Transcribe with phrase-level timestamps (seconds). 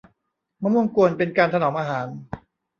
[0.61, 2.07] มะม่วงกวน เป็นการถนอมอาหาร